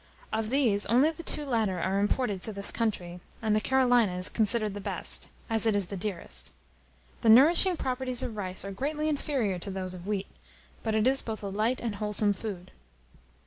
[0.33, 4.29] Of these, only the two latter are imported to this country, and the Carolina is
[4.29, 6.51] considered the best, as it is the dearest.
[7.21, 10.25] The nourishing properties of rice are greatly inferior to those of wheat;
[10.81, 12.71] but it is both a light and a wholesome food.